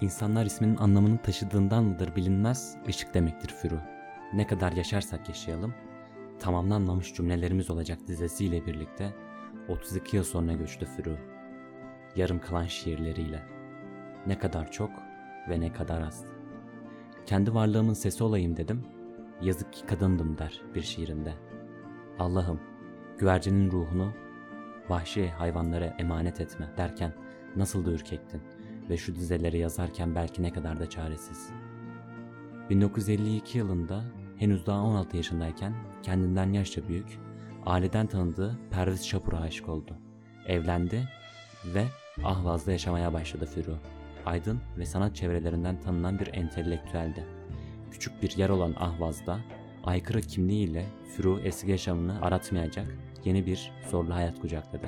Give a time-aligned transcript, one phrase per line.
[0.00, 3.80] İnsanlar isminin anlamını taşıdığından mıdır bilinmez, ışık demektir Furu.
[4.32, 5.74] Ne kadar yaşarsak yaşayalım,
[6.38, 9.14] tamamlanmamış cümlelerimiz olacak dizesiyle birlikte
[9.68, 11.16] 32 yıl sonra göçtü Furu.
[12.16, 13.42] Yarım kalan şiirleriyle.
[14.26, 14.90] Ne kadar çok
[15.48, 16.24] ve ne kadar az.
[17.26, 18.84] Kendi varlığımın sesi olayım dedim,
[19.42, 21.34] yazık ki kadındım der bir şiirinde.
[22.18, 22.60] Allah'ım,
[23.18, 24.12] güvercinin ruhunu
[24.88, 27.12] vahşi hayvanlara emanet etme derken
[27.56, 28.42] nasıl da ürkektin
[28.90, 31.50] ve şu dizeleri yazarken belki ne kadar da çaresiz.
[32.70, 34.04] 1952 yılında
[34.36, 37.18] henüz daha 16 yaşındayken kendinden yaşça büyük,
[37.66, 39.96] aileden tanıdığı Perviz Şapur'a aşık oldu.
[40.46, 41.08] Evlendi
[41.74, 41.84] ve
[42.24, 43.78] Ahvaz'da yaşamaya başladı Firu.
[44.26, 47.24] Aydın ve sanat çevrelerinden tanınan bir entelektüeldi.
[47.90, 49.38] Küçük bir yer olan Ahvaz'da
[49.84, 52.86] aykırı kimliğiyle Firu eski yaşamını aratmayacak
[53.24, 54.86] yeni bir zorlu hayat kucakladı.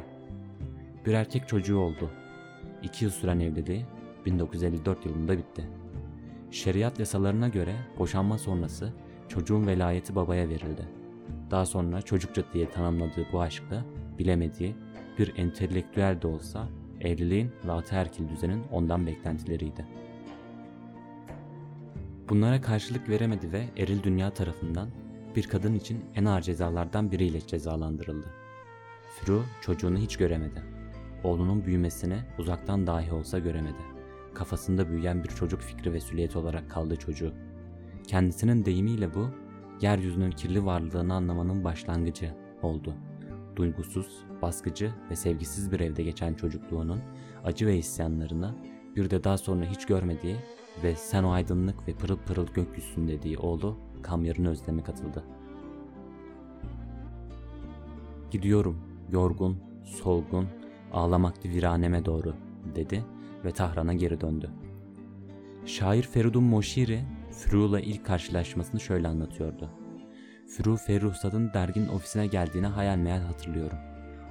[1.07, 2.11] Bir erkek çocuğu oldu.
[2.83, 3.84] İki yıl süren evliliği
[4.27, 5.65] 1954 yılında bitti.
[6.51, 8.93] Şeriat yasalarına göre boşanma sonrası
[9.29, 10.88] çocuğun velayeti babaya verildi.
[11.51, 13.85] Daha sonra çocukça diye tanımladığı bu aşkla
[14.18, 14.74] bilemediği
[15.18, 16.68] bir entelektüel de olsa
[17.01, 19.87] evliliğin ve ataerkil düzenin ondan beklentileriydi.
[22.29, 24.88] Bunlara karşılık veremedi ve eril dünya tarafından
[25.37, 28.27] bir kadın için en ağır cezalardan biriyle cezalandırıldı.
[29.21, 30.80] Fru çocuğunu hiç göremedi.
[31.24, 33.82] Oğlunun büyümesini uzaktan dahi olsa göremedi.
[34.35, 37.32] Kafasında büyüyen bir çocuk fikri ve süliyeti olarak kaldı çocuğu.
[38.07, 39.29] Kendisinin deyimiyle bu,
[39.80, 42.95] yeryüzünün kirli varlığını anlamanın başlangıcı oldu.
[43.57, 47.01] Duygusuz, baskıcı ve sevgisiz bir evde geçen çocukluğunun
[47.45, 48.55] acı ve isyanlarını
[48.96, 50.37] bir de daha sonra hiç görmediği
[50.82, 55.24] ve sen o aydınlık ve pırıl pırıl gökyüzün dediği oğlu Kamyar'ın özlemi katıldı.
[58.30, 58.79] Gidiyorum,
[59.10, 60.46] yorgun, solgun,
[60.93, 62.35] ağlamaklı viraneme doğru,
[62.74, 63.05] dedi
[63.45, 64.50] ve Tahran'a geri döndü.
[65.65, 67.00] Şair Feridun Moşiri,
[67.31, 69.71] Furu'la ilk karşılaşmasını şöyle anlatıyordu.
[70.56, 73.78] Furu Ferruhsad'ın dergin ofisine geldiğini hayal meyal hatırlıyorum.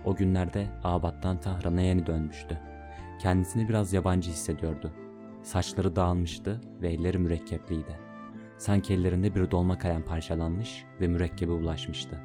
[0.06, 2.60] O günlerde Abat'tan Tahran'a yeni dönmüştü.
[3.22, 4.92] Kendisini biraz yabancı hissediyordu.
[5.44, 8.00] Saçları dağılmıştı ve elleri mürekkepliydi.
[8.58, 12.22] Sanki ellerinde bir dolma kalem parçalanmış ve mürekkebe ulaşmıştı.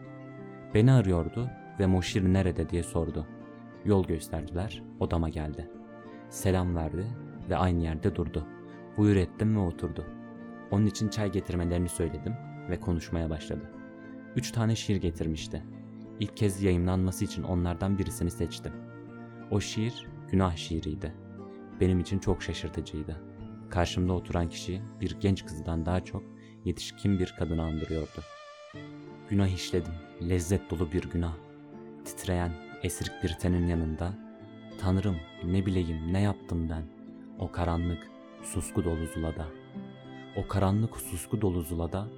[0.74, 3.26] Beni arıyordu ve Moşir nerede diye sordu.
[3.84, 5.70] Yol gösterdiler, odama geldi.
[6.30, 7.06] Selam verdi
[7.50, 8.46] ve aynı yerde durdu.
[8.96, 10.04] Buyur ettim ve oturdu.
[10.70, 12.34] Onun için çay getirmelerini söyledim
[12.70, 13.70] ve konuşmaya başladı.
[14.36, 15.62] Üç tane şiir getirmişti.
[16.20, 18.72] İlk kez yayınlanması için onlardan birisini seçtim.
[19.50, 21.14] O şiir günah şiiriydi.
[21.80, 23.20] Benim için çok şaşırtıcıydı.
[23.70, 26.22] Karşımda oturan kişi bir genç kızdan daha çok
[26.64, 28.20] yetişkin bir kadını andırıyordu.
[29.30, 29.92] Günah işledim,
[30.28, 31.34] lezzet dolu bir günah.
[32.04, 32.52] Titreyen,
[32.84, 34.12] esrik bir tenin yanında,
[34.80, 36.82] Tanrım ne bileyim ne yaptım ben,
[37.38, 38.10] o karanlık,
[38.42, 39.46] susku dolu zulada.
[40.36, 42.08] O karanlık susku dolu zulada,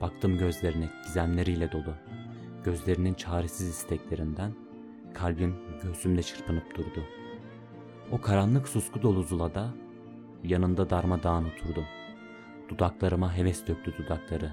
[0.00, 1.94] baktım gözlerine gizemleriyle dolu.
[2.64, 4.52] Gözlerinin çaresiz isteklerinden,
[5.14, 7.04] kalbim göğsümde çırpınıp durdu.
[8.12, 9.74] O karanlık susku dolu zulada,
[10.44, 11.84] yanında darmadağın oturdum.
[12.68, 14.52] Dudaklarıma heves döktü dudakları.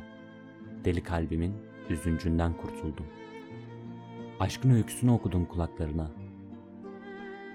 [0.85, 1.56] Deli kalbimin
[1.90, 3.06] üzüncünden kurtuldum.
[4.39, 6.11] Aşkın öyküsünü okudum kulaklarına.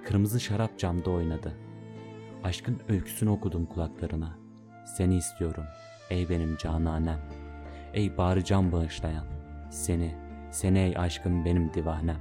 [0.04, 1.54] Kırmızı şarap camda oynadı.
[2.44, 4.38] Aşkın öyküsünü okudum kulaklarına.
[4.96, 5.64] Seni istiyorum
[6.10, 7.20] ey benim cananem.
[7.94, 9.24] Ey bağrı can bağışlayan.
[9.70, 10.14] Seni,
[10.50, 12.18] seni ey aşkım benim divanem.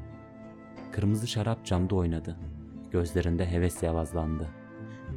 [0.91, 2.37] Kırmızı şarap camda oynadı.
[2.91, 4.49] Gözlerinde heves yavazlandı.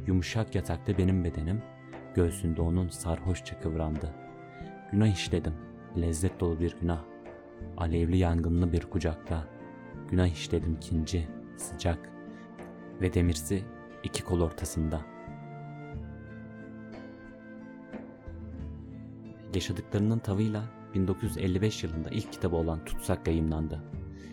[0.07, 1.61] Yumuşak yatakta benim bedenim,
[2.15, 4.13] göğsünde onun sarhoşça kıvrandı.
[4.91, 5.53] Günah işledim,
[5.97, 7.10] lezzet dolu bir günah.
[7.77, 9.47] Alevli yangınlı bir kucakta.
[10.09, 11.27] Günah işledim kinci,
[11.57, 12.09] sıcak
[13.01, 13.63] ve demirsi
[14.03, 15.01] iki kol ortasında.
[19.53, 20.63] Yaşadıklarının tavıyla
[20.93, 23.83] 1955 yılında ilk kitabı olan Tutsak yayımlandı.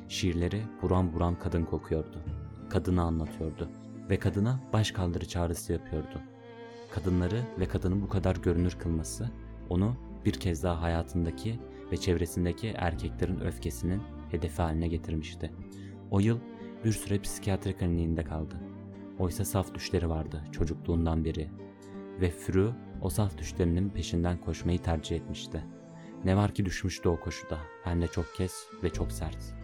[0.09, 2.22] Şiirleri buram buram kadın kokuyordu.
[2.71, 3.71] Kadını anlatıyordu
[4.11, 6.20] ve kadına baş kaldırı çağrısı yapıyordu.
[6.94, 9.31] Kadınları ve kadını bu kadar görünür kılması
[9.70, 11.61] onu bir kez daha hayatındaki
[11.93, 15.50] ve çevresindeki erkeklerin öfkesinin hedefi haline getirmişti.
[16.11, 16.38] O yıl
[16.85, 18.55] bir süre psikiyatri kliniğinde kaldı.
[19.19, 21.50] Oysa saf düşleri vardı çocukluğundan beri
[22.20, 25.64] ve Fru o saf düşlerinin peşinden koşmayı tercih etmişti.
[26.25, 29.55] Ne var ki düşmüştü o koşuda hem de çok kez ve çok sert.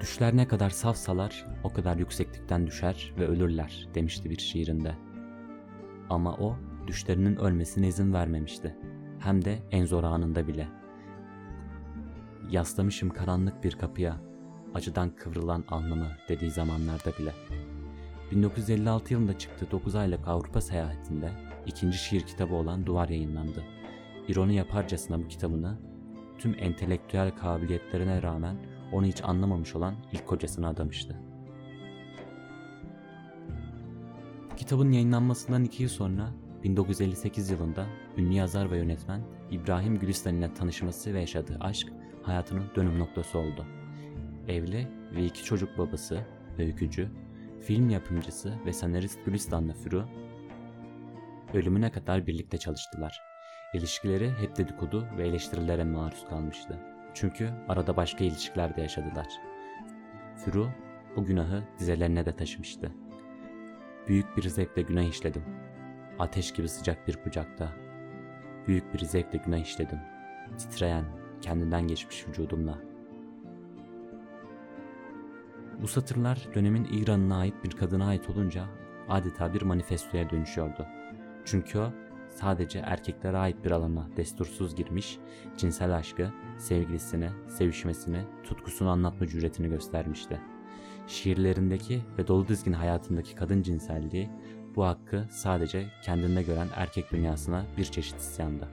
[0.00, 4.94] Düşler ne kadar safsalar o kadar yükseklikten düşer ve ölürler demişti bir şiirinde.
[6.10, 8.76] Ama o düşlerinin ölmesine izin vermemişti.
[9.20, 10.68] Hem de en zor anında bile.
[12.50, 14.16] Yaslamışım karanlık bir kapıya,
[14.74, 17.32] acıdan kıvrılan alnımı dediği zamanlarda bile.
[18.30, 21.32] 1956 yılında çıktığı 9 aylık Avrupa seyahatinde
[21.66, 23.64] ikinci şiir kitabı olan Duvar yayınlandı.
[24.28, 25.78] İroni yaparcasına bu kitabını
[26.38, 28.56] tüm entelektüel kabiliyetlerine rağmen
[28.92, 31.20] onu hiç anlamamış olan ilk kocasına adamıştı.
[34.56, 36.30] Kitabın yayınlanmasından iki yıl sonra
[36.64, 37.86] 1958 yılında
[38.16, 41.88] ünlü yazar ve yönetmen İbrahim Gülistan ile tanışması ve yaşadığı aşk
[42.22, 43.66] hayatının dönüm noktası oldu.
[44.48, 46.20] Evli ve iki çocuk babası,
[46.58, 47.08] öykücü,
[47.60, 50.04] film yapımcısı ve senarist Gülistan'la Furu
[51.54, 53.22] ölümüne kadar birlikte çalıştılar.
[53.74, 56.78] İlişkileri hep dedikodu ve eleştirilere maruz kalmıştı.
[57.14, 59.26] Çünkü arada başka ilişkiler de yaşadılar.
[60.36, 60.68] Furu
[61.16, 62.92] bu günahı dizelerine de taşımıştı.
[64.08, 65.42] Büyük bir zevkle günah işledim.
[66.20, 67.72] Ateş gibi sıcak bir kucakta.
[68.66, 69.98] Büyük bir zevkle günah işledim.
[70.58, 71.04] Titreyen,
[71.42, 72.78] kendinden geçmiş vücudumla.
[75.82, 78.64] Bu satırlar dönemin İran'ına ait bir kadına ait olunca
[79.08, 80.86] adeta bir manifestoya dönüşüyordu.
[81.44, 81.90] Çünkü o
[82.28, 85.18] sadece erkeklere ait bir alana destursuz girmiş,
[85.56, 90.40] cinsel aşkı, sevgilisine, sevişmesini, tutkusunu anlatma cüretini göstermişti.
[91.06, 94.30] Şiirlerindeki ve dolu dizgin hayatındaki kadın cinselliği
[94.76, 98.68] bu hakkı sadece kendinde gören erkek dünyasına bir çeşit isyandı.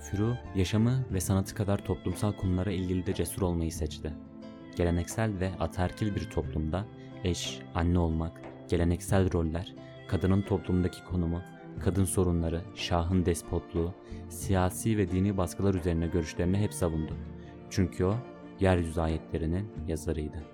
[0.00, 4.12] Furu, yaşamı ve sanatı kadar toplumsal konulara ilgili de cesur olmayı seçti.
[4.76, 6.84] Geleneksel ve ataerkil bir toplumda
[7.24, 9.74] eş, anne olmak, geleneksel roller,
[10.08, 11.42] kadının toplumdaki konumu,
[11.84, 13.94] kadın sorunları, şahın despotluğu,
[14.28, 17.16] siyasi ve dini baskılar üzerine görüşlerini hep savundu.
[17.70, 18.14] Çünkü o,
[18.60, 20.44] yeryüzü ayetlerinin yazarıydı.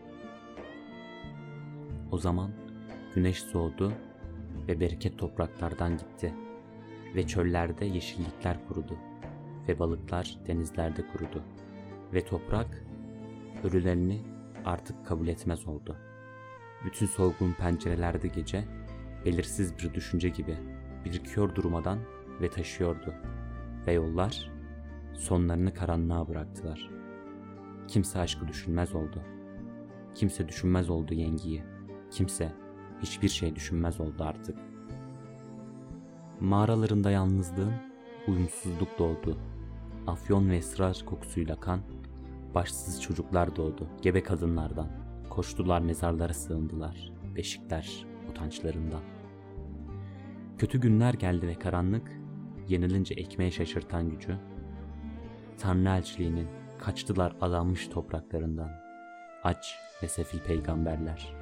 [2.11, 2.51] O zaman
[3.15, 3.93] güneş soğudu
[4.69, 6.35] ve bereket topraklardan gitti
[7.15, 8.97] ve çöllerde yeşillikler kurudu
[9.69, 11.43] ve balıklar denizlerde kurudu
[12.15, 12.85] ve toprak
[13.65, 14.21] ölülerini
[14.65, 15.97] artık kabul etmez oldu.
[16.85, 18.65] Bütün solgun pencerelerde gece
[19.25, 20.57] belirsiz bir düşünce gibi
[21.05, 21.99] birikiyor durmadan
[22.41, 23.15] ve taşıyordu
[23.87, 24.51] ve yollar
[25.15, 26.91] sonlarını karanlığa bıraktılar.
[27.89, 29.23] Kimse aşkı düşünmez oldu.
[30.15, 31.63] Kimse düşünmez oldu yengiyi.
[32.11, 32.53] Kimse
[33.03, 34.59] hiçbir şey düşünmez oldu artık.
[36.41, 37.75] Mağaralarında yalnızlığın
[38.29, 39.39] uyumsuzluk doğdu.
[40.07, 41.81] Afyon ve ısrar kokusuyla kan,
[42.55, 44.89] başsız çocuklar doğdu gebe kadınlardan.
[45.31, 49.03] Koştular mezarlara sığındılar, beşikler utançlarından.
[50.59, 52.21] Kötü günler geldi ve karanlık,
[52.69, 54.39] yenilince ekmeğe şaşırtan gücü,
[55.59, 56.49] Tanrı elçiliğinin
[56.79, 58.71] kaçtılar adanmış topraklarından.
[59.45, 61.42] Aç ve sefil peygamberler.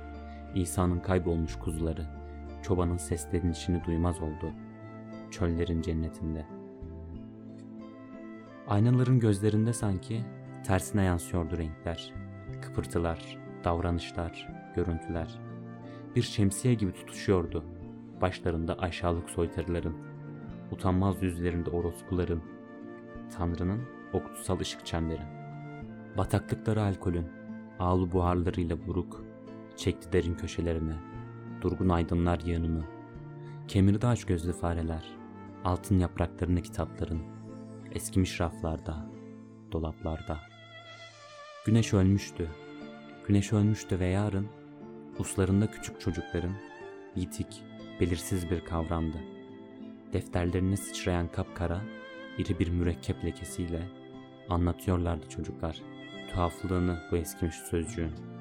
[0.54, 2.06] İsa'nın kaybolmuş kuzuları,
[2.62, 4.52] çobanın seslerinin içini duymaz oldu.
[5.30, 6.46] Çöllerin cennetinde.
[8.68, 10.24] Aynaların gözlerinde sanki
[10.66, 12.12] tersine yansıyordu renkler.
[12.62, 15.38] Kıpırtılar, davranışlar, görüntüler.
[16.16, 17.64] Bir şemsiye gibi tutuşuyordu.
[18.20, 19.96] Başlarında aşağılık soytarıların,
[20.72, 22.42] utanmaz yüzlerinde orospuların,
[23.36, 23.80] Tanrı'nın
[24.12, 25.22] o kutsal ışık çemberi.
[26.18, 27.26] Bataklıkları alkolün,
[27.78, 29.24] ağlı buharlarıyla buruk,
[29.80, 30.94] çekti derin köşelerine,
[31.60, 32.84] durgun aydınlar yanını.
[33.68, 35.04] Kemirdi aç gözlü fareler,
[35.64, 37.22] altın yapraklarını kitapların,
[37.92, 39.06] eskimiş raflarda,
[39.72, 40.38] dolaplarda.
[41.66, 42.48] Güneş ölmüştü,
[43.28, 44.48] güneş ölmüştü ve yarın,
[45.18, 46.54] uslarında küçük çocukların,
[47.16, 47.62] yitik,
[48.00, 49.18] belirsiz bir kavramdı.
[50.12, 51.80] Defterlerine sıçrayan kapkara,
[52.38, 53.82] iri bir mürekkep lekesiyle
[54.48, 55.82] anlatıyorlardı çocuklar
[56.32, 58.39] tuhaflığını bu eskimiş sözcüğün.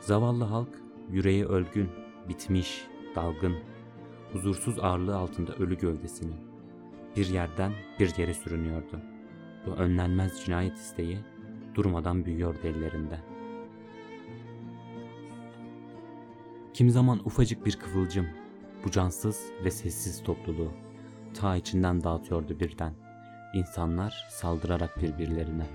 [0.00, 1.90] Zavallı halk yüreği ölgün,
[2.28, 3.56] bitmiş, dalgın,
[4.32, 6.48] huzursuz ağırlığı altında ölü gövdesini
[7.16, 9.00] bir yerden bir yere sürünüyordu.
[9.66, 11.18] Bu önlenmez cinayet isteği
[11.74, 13.20] durmadan büyüyordu ellerinde.
[16.74, 18.26] Kim zaman ufacık bir kıvılcım,
[18.84, 20.72] bu cansız ve sessiz topluluğu
[21.34, 22.94] ta içinden dağıtıyordu birden.
[23.54, 25.66] İnsanlar saldırarak birbirlerine.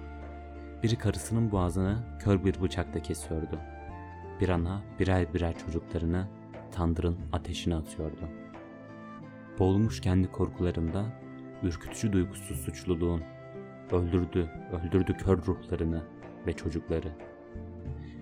[0.83, 3.59] Biri karısının boğazını kör bir bıçakla kesiyordu.
[4.41, 6.27] Bir ana birer birer çocuklarını
[6.71, 8.29] tandırın ateşine atıyordu.
[9.59, 11.05] Boğulmuş kendi korkularında
[11.63, 13.21] ürkütücü duygusu suçluluğun
[13.91, 16.03] öldürdü, öldürdü kör ruhlarını
[16.47, 17.11] ve çocukları.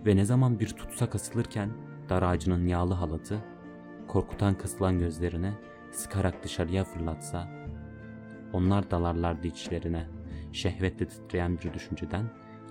[0.05, 1.69] Ve ne zaman bir tutsak asılırken
[2.09, 3.37] dar ağacının yağlı halatı
[4.07, 5.51] korkutan kısılan gözlerini
[5.91, 7.47] sıkarak dışarıya fırlatsa
[8.53, 10.07] onlar dalarlardı içlerine
[10.51, 12.25] şehvetle titreyen bir düşünceden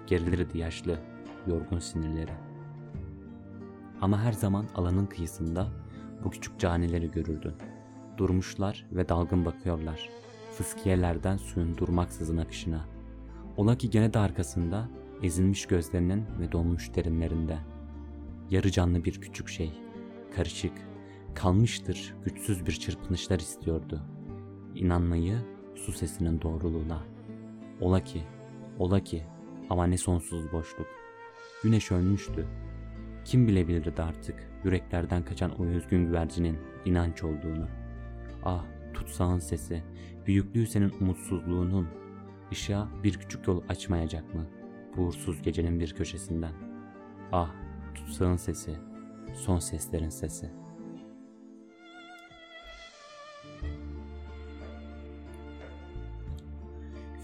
[0.07, 0.99] gerilirdi yaşlı,
[1.47, 2.50] yorgun sinirleri.
[4.01, 5.69] Ama her zaman alanın kıyısında
[6.25, 7.55] bu küçük canileri görürdün.
[8.17, 10.09] Durmuşlar ve dalgın bakıyorlar.
[10.53, 12.85] Fıskiyelerden suyun durmaksızın akışına.
[13.57, 14.89] Ola ki gene de arkasında
[15.23, 17.59] ezilmiş gözlerinin ve donmuş derinlerinde.
[18.51, 19.73] yarı canlı bir küçük şey.
[20.37, 20.73] Karışık,
[21.35, 24.01] kalmıştır güçsüz bir çırpınışlar istiyordu.
[24.75, 25.39] İnanmayı
[25.75, 27.03] su sesinin doğruluğuna.
[27.81, 28.23] Ola ki,
[28.79, 29.23] ola ki
[29.71, 30.87] ama ne sonsuz boşluk.
[31.63, 32.47] Güneş ölmüştü.
[33.25, 37.69] Kim bilebilirdi artık yüreklerden kaçan o özgün güvercinin inanç olduğunu.
[38.45, 39.83] Ah tutsağın sesi,
[40.27, 41.89] büyüklüğü senin umutsuzluğunun,
[42.53, 44.47] ışığa bir küçük yol açmayacak mı?
[44.97, 46.53] Bu uğursuz gecenin bir köşesinden.
[47.33, 47.51] Ah
[47.95, 48.77] tutsağın sesi,
[49.35, 50.51] son seslerin sesi.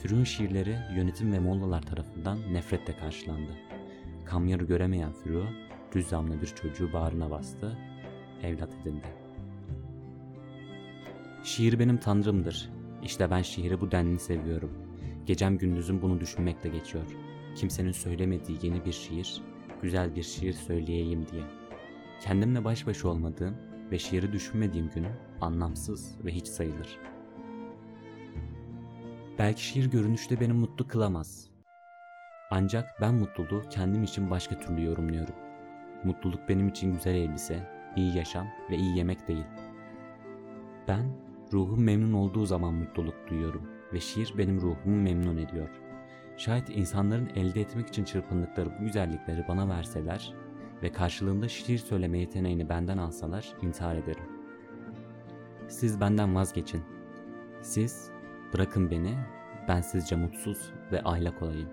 [0.02, 3.52] Fürün şiirleri yönetim ve mollalar tarafından nefretle karşılandı.
[4.24, 5.44] Kamyarı göremeyen Fürü,
[5.96, 7.78] rüzzamlı bir çocuğu bağrına bastı,
[8.42, 9.06] evlat edindi.
[11.42, 12.70] Şiir benim tanrımdır.
[13.02, 14.70] İşte ben şiiri bu denli seviyorum.
[15.26, 17.04] Gecem gündüzüm bunu düşünmekle geçiyor.
[17.54, 19.42] Kimsenin söylemediği yeni bir şiir,
[19.82, 21.42] güzel bir şiir söyleyeyim diye.
[22.20, 23.56] Kendimle baş başa olmadığım
[23.90, 26.98] ve şiiri düşünmediğim günüm anlamsız ve hiç sayılır.
[29.38, 31.50] Belki şiir görünüşte beni mutlu kılamaz.
[32.50, 35.45] Ancak ben mutluluğu kendim için başka türlü yorumluyorum.
[36.04, 39.46] Mutluluk benim için güzel elbise, iyi yaşam ve iyi yemek değil.
[40.88, 41.06] Ben
[41.52, 45.68] ruhum memnun olduğu zaman mutluluk duyuyorum ve şiir benim ruhumu memnun ediyor.
[46.36, 50.34] Şayet insanların elde etmek için çırpındıkları bu güzellikleri bana verseler
[50.82, 54.24] ve karşılığında şiir söyleme yeteneğini benden alsalar intihar ederim.
[55.68, 56.82] Siz benden vazgeçin.
[57.62, 58.10] Siz
[58.52, 59.14] bırakın beni,
[59.68, 61.68] ben sizce mutsuz ve ahlak olayım.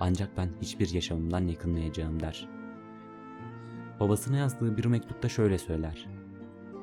[0.00, 2.57] Ancak ben hiçbir yaşamımdan yakınmayacağım der.
[4.00, 6.06] Babasına yazdığı bir mektupta şöyle söyler.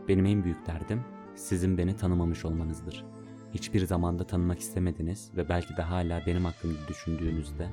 [0.08, 1.02] Benim en büyük derdim
[1.36, 3.06] sizin beni tanımamış olmanızdır.
[3.54, 7.70] Hiçbir zamanda tanımak istemediniz ve belki de hala benim hakkımda düşündüğünüzde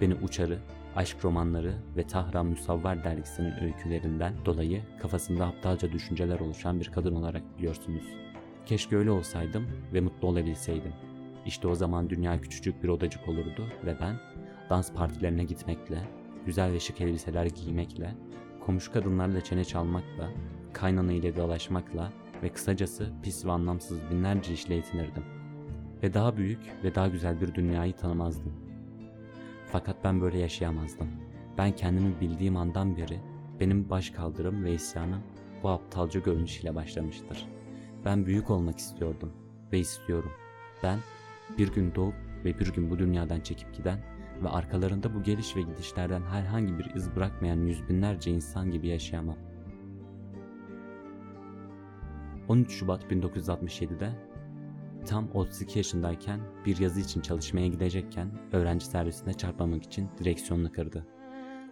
[0.00, 0.58] beni uçarı,
[0.96, 7.58] aşk romanları ve Tahran Musavvar dergisinin öykülerinden dolayı kafasında aptalca düşünceler oluşan bir kadın olarak
[7.58, 8.04] biliyorsunuz.
[8.66, 10.92] Keşke öyle olsaydım ve mutlu olabilseydim.
[11.46, 14.20] İşte o zaman dünya küçücük bir odacık olurdu ve ben
[14.70, 16.08] dans partilerine gitmekle,
[16.46, 18.14] güzel ve şık elbiseler giymekle,
[18.66, 20.30] komşu kadınlarla çene çalmakla,
[20.72, 25.24] kaynana ile dalaşmakla ve kısacası pis ve anlamsız binlerce işle yetinirdim.
[26.02, 28.52] Ve daha büyük ve daha güzel bir dünyayı tanımazdım.
[29.66, 31.08] Fakat ben böyle yaşayamazdım.
[31.58, 33.20] Ben kendimi bildiğim andan beri
[33.60, 35.22] benim baş kaldırım ve isyanım
[35.62, 37.48] bu aptalca görünüş ile başlamıştır.
[38.04, 39.32] Ben büyük olmak istiyordum
[39.72, 40.32] ve istiyorum.
[40.82, 40.98] Ben
[41.58, 42.14] bir gün doğup
[42.44, 43.98] ve bir gün bu dünyadan çekip giden
[44.44, 49.36] ve arkalarında bu geliş ve gidişlerden herhangi bir iz bırakmayan yüz binlerce insan gibi yaşayamam.
[52.48, 54.10] 13 Şubat 1967'de
[55.06, 61.06] tam 32 yaşındayken bir yazı için çalışmaya gidecekken öğrenci servisine çarpmamak için direksiyonunu kırdı.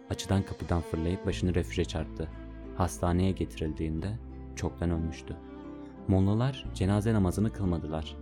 [0.09, 2.29] Açıdan kapıdan fırlayıp başını refüje çarptı.
[2.77, 4.19] Hastaneye getirildiğinde
[4.55, 5.37] çoktan ölmüştü.
[6.07, 8.15] Mollalar cenaze namazını kılmadılar.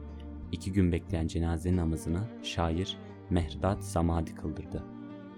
[0.51, 2.97] İki gün bekleyen cenaze namazını şair
[3.29, 4.83] Mehrdad Samadi kıldırdı.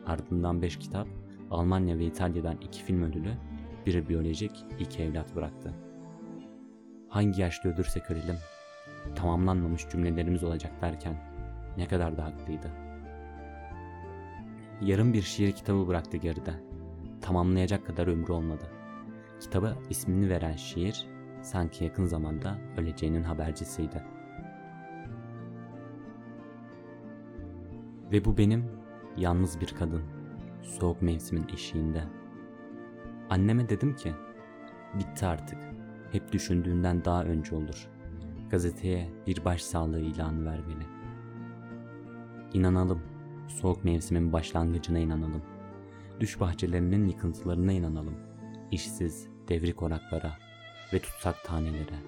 [0.05, 1.07] Ardından beş kitap,
[1.51, 3.33] Almanya ve İtalya'dan iki film ödülü,
[3.85, 5.73] biri biyolojik, iki evlat bıraktı.
[7.09, 8.37] Hangi yaşta ölürsek ölelim,
[9.15, 11.15] tamamlanmamış cümlelerimiz olacak derken
[11.77, 12.71] ne kadar da haklıydı.
[14.81, 16.53] Yarım bir şiir kitabı bıraktı geride.
[17.21, 18.63] Tamamlayacak kadar ömrü olmadı.
[19.39, 21.07] Kitaba ismini veren şiir
[21.41, 24.03] sanki yakın zamanda öleceğinin habercisiydi.
[28.11, 28.65] Ve bu benim
[29.17, 30.01] yalnız bir kadın,
[30.63, 32.03] soğuk mevsimin eşiğinde.
[33.29, 34.13] Anneme dedim ki,
[34.93, 35.59] bitti artık,
[36.11, 37.87] hep düşündüğünden daha önce olur.
[38.49, 40.85] Gazeteye bir başsağlığı ilanı ver beni.
[42.53, 43.01] İnanalım,
[43.47, 45.41] soğuk mevsimin başlangıcına inanalım.
[46.19, 48.15] Düş bahçelerinin yıkıntılarına inanalım.
[48.71, 50.37] İşsiz, devrik oraklara
[50.93, 51.99] ve tutsak tanelere.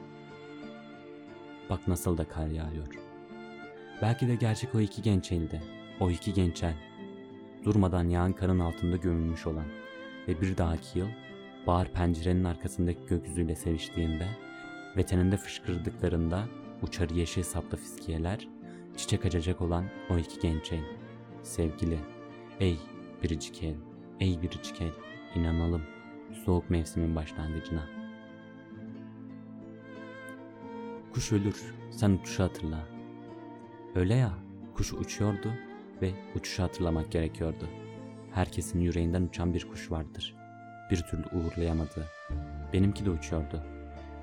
[1.69, 2.87] Bak nasıl da kar yağıyor.
[4.01, 5.61] Belki de gerçek o iki genç elde,
[5.99, 6.75] o iki genç el.
[7.65, 9.65] Durmadan yağan karın altında gömülmüş olan
[10.27, 11.07] ve bir dahaki yıl
[11.67, 14.27] bahar pencerenin arkasındaki gökyüzüyle seviştiğinde
[14.97, 16.45] ve teninde fışkırdıklarında
[16.81, 18.47] uçar yeşil saplı fiskiyeler,
[18.97, 20.83] çiçek açacak olan o iki genç el.
[21.43, 21.99] Sevgili,
[22.59, 22.77] ey
[23.23, 23.75] biricik el,
[24.19, 24.91] ey biricik el,
[25.35, 25.81] inanalım
[26.45, 27.89] soğuk mevsimin başlangıcına.
[31.13, 32.87] Kuş ölür, sen uçuşu hatırla.
[33.95, 34.33] Öyle ya,
[34.75, 35.53] kuş uçuyordu
[36.01, 37.69] ve uçuşu hatırlamak gerekiyordu.
[38.31, 40.35] Herkesin yüreğinden uçan bir kuş vardır.
[40.91, 42.07] Bir türlü uğurlayamadı.
[42.73, 43.63] Benimki de uçuyordu.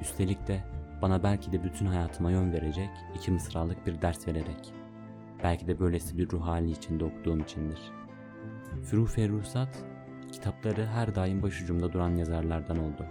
[0.00, 0.64] Üstelik de
[1.02, 4.74] bana belki de bütün hayatıma yön verecek iki mısralık bir ders vererek.
[5.42, 7.80] Belki de böylesi bir ruh hali içinde okuduğum içindir.
[8.82, 9.84] Füruh Ferruhsat,
[10.32, 13.06] kitapları her daim başucumda duran yazarlardan oldu.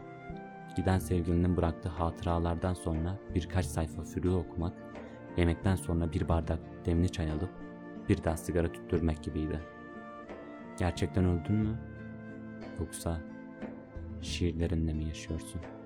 [0.75, 4.74] Giden sevgilinin bıraktığı hatıralardan sonra birkaç sayfa Füruh okumak,
[5.38, 7.50] yemekten sonra bir bardak demli çay alıp
[8.10, 9.60] birden sigara tüttürmek gibiydi.
[10.80, 11.78] Gerçekten öldün mü?
[12.80, 13.22] Yoksa
[14.22, 15.78] şiirlerinle mi yaşıyorsun?''